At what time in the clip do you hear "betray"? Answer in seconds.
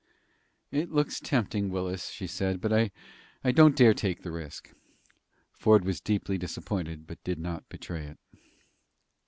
7.69-8.05